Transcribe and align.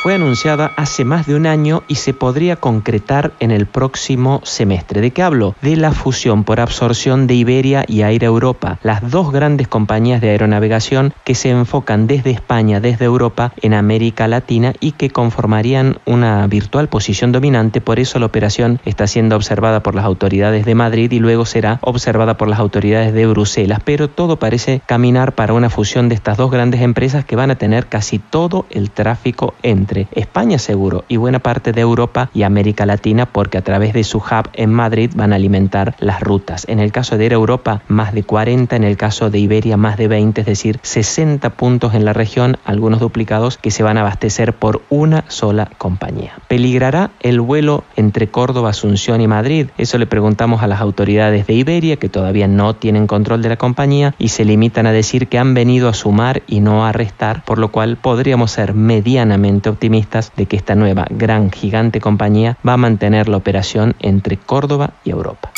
fue 0.00 0.14
anunciada 0.14 0.72
hace 0.76 1.04
más 1.04 1.26
de 1.26 1.34
un 1.34 1.44
año 1.44 1.82
y 1.88 1.96
se 1.96 2.14
podría 2.14 2.54
concretar 2.54 3.32
en 3.40 3.50
el 3.50 3.66
próximo 3.66 4.40
semestre. 4.44 5.00
¿De 5.00 5.10
qué 5.10 5.24
hablo? 5.24 5.56
De 5.60 5.74
la 5.74 5.90
fusión 5.90 6.44
por 6.44 6.60
absorción 6.60 7.26
de 7.26 7.34
Iberia 7.34 7.84
y 7.88 8.02
Air 8.02 8.22
Europa, 8.22 8.78
las 8.84 9.10
dos 9.10 9.32
grandes 9.32 9.66
compañías 9.66 10.20
de 10.20 10.30
aeronavegación 10.30 11.14
que 11.24 11.34
se 11.34 11.50
enfocan 11.50 12.06
desde 12.06 12.30
España, 12.30 12.78
desde 12.78 13.06
Europa, 13.06 13.52
en 13.60 13.74
América 13.74 14.28
Latina 14.28 14.72
y 14.78 14.92
que 14.92 15.10
conformarían 15.10 15.98
una 16.06 16.46
virtual 16.46 16.88
posición 16.88 17.32
dominante. 17.32 17.80
Por 17.80 17.98
eso 17.98 18.20
la 18.20 18.26
operación 18.26 18.80
está 18.84 19.08
siendo 19.08 19.34
observada 19.34 19.82
por 19.82 19.96
las 19.96 20.04
autoridades 20.04 20.64
de 20.64 20.76
Madrid 20.76 21.10
y 21.10 21.18
luego 21.18 21.44
será 21.44 21.80
observada 21.82 22.36
por 22.36 22.46
las 22.46 22.60
autoridades 22.60 23.12
de 23.12 23.26
Bruselas. 23.26 23.80
Pero 23.84 24.08
todo 24.08 24.38
parece 24.38 24.80
caminar 24.86 25.32
para 25.32 25.54
una 25.54 25.70
fusión 25.70 26.08
de 26.08 26.14
estas 26.14 26.36
dos 26.36 26.52
grandes 26.52 26.82
empresas 26.82 27.24
que 27.24 27.34
van 27.34 27.50
a 27.50 27.56
tener 27.56 27.88
casi 27.88 28.20
todo 28.20 28.64
el 28.70 28.92
tráfico 28.92 29.54
en 29.64 29.87
entre 29.88 30.06
España 30.12 30.58
seguro 30.58 31.04
y 31.08 31.16
buena 31.16 31.38
parte 31.38 31.72
de 31.72 31.80
Europa 31.80 32.28
y 32.34 32.42
América 32.42 32.84
Latina 32.84 33.24
porque 33.24 33.56
a 33.56 33.62
través 33.62 33.94
de 33.94 34.04
su 34.04 34.18
hub 34.18 34.50
en 34.52 34.70
Madrid 34.70 35.10
van 35.14 35.32
a 35.32 35.36
alimentar 35.36 35.96
las 35.98 36.20
rutas. 36.20 36.66
En 36.68 36.78
el 36.78 36.92
caso 36.92 37.16
de 37.16 37.26
Europa 37.26 37.80
más 37.88 38.12
de 38.12 38.22
40, 38.22 38.76
en 38.76 38.84
el 38.84 38.98
caso 38.98 39.30
de 39.30 39.38
Iberia 39.38 39.78
más 39.78 39.96
de 39.96 40.08
20, 40.08 40.42
es 40.42 40.46
decir, 40.46 40.78
60 40.82 41.48
puntos 41.50 41.94
en 41.94 42.04
la 42.04 42.12
región, 42.12 42.58
algunos 42.66 43.00
duplicados 43.00 43.56
que 43.56 43.70
se 43.70 43.82
van 43.82 43.96
a 43.96 44.02
abastecer 44.02 44.52
por 44.52 44.82
una 44.90 45.24
sola 45.28 45.70
compañía. 45.78 46.34
¿Peligrará 46.48 47.10
el 47.20 47.40
vuelo 47.40 47.84
entre 47.96 48.28
Córdoba, 48.28 48.70
Asunción 48.70 49.22
y 49.22 49.26
Madrid? 49.26 49.68
Eso 49.78 49.96
le 49.96 50.06
preguntamos 50.06 50.62
a 50.62 50.66
las 50.66 50.82
autoridades 50.82 51.46
de 51.46 51.54
Iberia 51.54 51.96
que 51.96 52.10
todavía 52.10 52.46
no 52.46 52.74
tienen 52.74 53.06
control 53.06 53.40
de 53.40 53.48
la 53.48 53.56
compañía 53.56 54.14
y 54.18 54.28
se 54.28 54.44
limitan 54.44 54.86
a 54.86 54.92
decir 54.92 55.28
que 55.28 55.38
han 55.38 55.54
venido 55.54 55.88
a 55.88 55.94
sumar 55.94 56.42
y 56.46 56.60
no 56.60 56.84
a 56.84 56.92
restar, 56.92 57.42
por 57.46 57.58
lo 57.58 57.70
cual 57.70 57.96
podríamos 57.96 58.50
ser 58.50 58.74
medianamente 58.74 59.70
optimistas 59.70 59.77
de 59.78 60.46
que 60.46 60.56
esta 60.56 60.74
nueva 60.74 61.06
gran 61.10 61.50
gigante 61.50 62.00
compañía 62.00 62.58
va 62.66 62.74
a 62.74 62.76
mantener 62.76 63.28
la 63.28 63.36
operación 63.36 63.94
entre 64.00 64.36
Córdoba 64.36 64.94
y 65.04 65.10
Europa. 65.10 65.52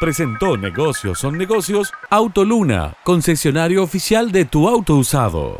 Presentó 0.00 0.56
Negocios 0.56 1.18
son 1.18 1.38
negocios 1.38 1.92
Autoluna, 2.10 2.94
concesionario 3.04 3.82
oficial 3.82 4.32
de 4.32 4.44
tu 4.44 4.68
auto 4.68 4.96
usado. 4.96 5.58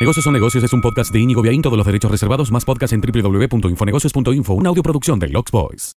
Negocios 0.00 0.24
son 0.24 0.34
negocios 0.34 0.64
es 0.64 0.72
un 0.72 0.80
podcast 0.82 1.12
de 1.12 1.20
Inigo 1.20 1.40
Viaín, 1.40 1.62
todos 1.62 1.76
los 1.76 1.86
derechos 1.86 2.10
reservados, 2.10 2.50
más 2.50 2.64
podcast 2.64 2.92
en 2.92 3.00
www.infonegocios.info, 3.00 4.54
una 4.54 4.68
audioproducción 4.68 5.18
de 5.18 5.28
Lux 5.28 5.50
Boys. 5.50 5.96